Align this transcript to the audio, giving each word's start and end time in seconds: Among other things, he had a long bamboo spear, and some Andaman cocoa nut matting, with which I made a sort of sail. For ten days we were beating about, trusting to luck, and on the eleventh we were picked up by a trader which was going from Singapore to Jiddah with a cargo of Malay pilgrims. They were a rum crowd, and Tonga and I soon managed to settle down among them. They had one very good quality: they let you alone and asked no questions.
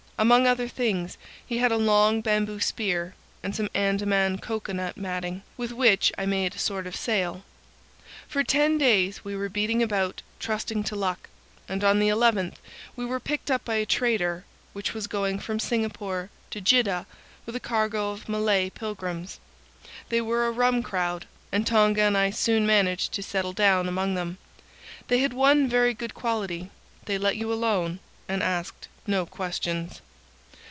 Among 0.19 0.45
other 0.45 0.67
things, 0.67 1.17
he 1.47 1.57
had 1.57 1.71
a 1.71 1.77
long 1.77 2.21
bamboo 2.21 2.59
spear, 2.59 3.15
and 3.41 3.55
some 3.55 3.71
Andaman 3.73 4.37
cocoa 4.37 4.71
nut 4.71 4.95
matting, 4.95 5.41
with 5.57 5.71
which 5.71 6.13
I 6.15 6.27
made 6.27 6.53
a 6.53 6.59
sort 6.59 6.85
of 6.85 6.95
sail. 6.95 7.43
For 8.27 8.43
ten 8.43 8.77
days 8.77 9.25
we 9.25 9.35
were 9.35 9.49
beating 9.49 9.81
about, 9.81 10.21
trusting 10.39 10.83
to 10.83 10.95
luck, 10.95 11.27
and 11.67 11.83
on 11.83 11.97
the 11.97 12.09
eleventh 12.09 12.59
we 12.95 13.03
were 13.03 13.19
picked 13.19 13.49
up 13.49 13.65
by 13.65 13.77
a 13.77 13.85
trader 13.87 14.45
which 14.73 14.93
was 14.93 15.07
going 15.07 15.39
from 15.39 15.57
Singapore 15.57 16.29
to 16.51 16.61
Jiddah 16.61 17.07
with 17.47 17.55
a 17.55 17.59
cargo 17.59 18.11
of 18.11 18.29
Malay 18.29 18.69
pilgrims. 18.69 19.39
They 20.09 20.21
were 20.21 20.45
a 20.45 20.51
rum 20.51 20.83
crowd, 20.83 21.25
and 21.51 21.65
Tonga 21.65 22.03
and 22.03 22.15
I 22.15 22.29
soon 22.29 22.67
managed 22.67 23.11
to 23.13 23.23
settle 23.23 23.53
down 23.53 23.87
among 23.87 24.13
them. 24.13 24.37
They 25.07 25.17
had 25.17 25.33
one 25.33 25.67
very 25.67 25.95
good 25.95 26.13
quality: 26.13 26.69
they 27.05 27.17
let 27.17 27.37
you 27.37 27.51
alone 27.51 27.97
and 28.29 28.43
asked 28.43 28.87
no 29.07 29.25
questions. 29.25 29.99